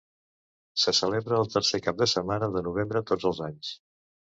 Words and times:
Se 0.83 0.93
celebra 0.99 1.41
el 1.43 1.51
tercer 1.57 1.81
cap 1.89 2.01
de 2.01 2.09
setmana 2.15 2.51
de 2.57 2.65
novembre 2.71 3.05
tots 3.13 3.31
els 3.33 3.45
anys. 3.53 3.75